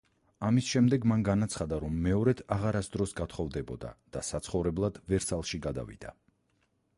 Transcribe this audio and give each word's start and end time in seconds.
ამის 0.45 0.69
შემდეგ, 0.75 1.03
მან 1.11 1.25
განაცხადა, 1.27 1.77
რომ 1.83 1.99
მეორედ 2.07 2.41
აღარასდროს 2.55 3.13
გათხოვდებოდა 3.19 3.93
და 4.17 4.25
საცხოვრებლად 4.31 4.99
ვერსალში 5.15 5.63
გადავიდა. 5.69 6.17